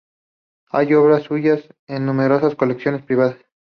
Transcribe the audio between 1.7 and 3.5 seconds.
en numerosas colecciones privadas.